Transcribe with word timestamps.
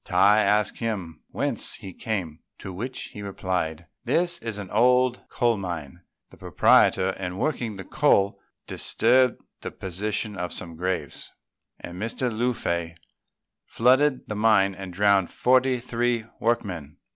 Tai 0.03 0.39
asked 0.39 0.79
him 0.79 1.21
whence 1.29 1.75
he 1.75 1.93
came; 1.93 2.39
to 2.57 2.73
which 2.73 3.09
he 3.13 3.21
replied, 3.21 3.85
"This 4.03 4.39
is 4.39 4.57
an 4.57 4.71
old 4.71 5.21
coal 5.29 5.57
mine. 5.57 6.01
The 6.31 6.37
proprietor, 6.37 7.11
in 7.19 7.37
working 7.37 7.75
the 7.75 7.83
coal, 7.85 8.39
disturbed 8.65 9.39
the 9.61 9.69
position 9.69 10.35
of 10.35 10.51
some 10.53 10.75
graves; 10.75 11.31
and 11.79 12.01
Mr. 12.01 12.35
Lung 12.35 12.55
fei 12.55 12.95
flooded 13.67 14.27
the 14.27 14.33
mine 14.35 14.73
and 14.73 14.91
drowned 14.91 15.29
forty 15.29 15.79
three 15.79 16.25
workmen. 16.39 16.97